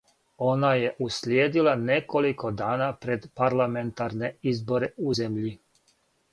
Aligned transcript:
Она 0.51 0.69
је 0.83 0.87
услиједила 1.07 1.75
неколико 1.83 2.51
дана 2.63 2.89
пред 3.05 3.29
парламентарне 3.43 4.33
изборе 4.55 4.93
у 5.09 5.19
земљи. 5.25 5.57